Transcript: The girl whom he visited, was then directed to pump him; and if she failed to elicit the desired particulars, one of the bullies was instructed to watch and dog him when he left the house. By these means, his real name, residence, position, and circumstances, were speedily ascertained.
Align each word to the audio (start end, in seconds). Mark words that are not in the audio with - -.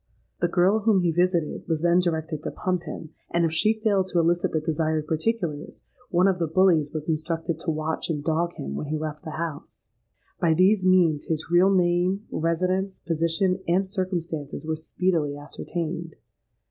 The 0.39 0.47
girl 0.47 0.79
whom 0.79 1.01
he 1.01 1.11
visited, 1.11 1.67
was 1.67 1.81
then 1.83 1.99
directed 1.99 2.41
to 2.41 2.49
pump 2.49 2.85
him; 2.85 3.11
and 3.29 3.45
if 3.45 3.51
she 3.51 3.79
failed 3.83 4.07
to 4.07 4.17
elicit 4.19 4.51
the 4.51 4.59
desired 4.59 5.05
particulars, 5.05 5.83
one 6.09 6.27
of 6.27 6.39
the 6.39 6.47
bullies 6.47 6.91
was 6.91 7.07
instructed 7.07 7.59
to 7.59 7.69
watch 7.69 8.09
and 8.09 8.23
dog 8.23 8.53
him 8.53 8.73
when 8.75 8.87
he 8.87 8.97
left 8.97 9.23
the 9.23 9.37
house. 9.37 9.85
By 10.39 10.55
these 10.55 10.83
means, 10.83 11.25
his 11.25 11.51
real 11.51 11.69
name, 11.69 12.25
residence, 12.31 12.97
position, 12.97 13.59
and 13.67 13.85
circumstances, 13.87 14.65
were 14.65 14.75
speedily 14.75 15.37
ascertained. 15.37 16.15